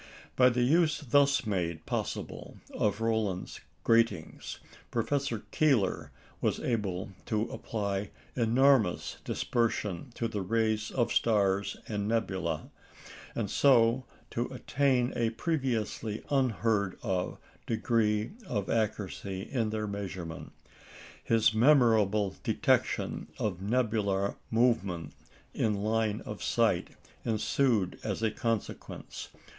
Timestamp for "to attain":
14.31-15.13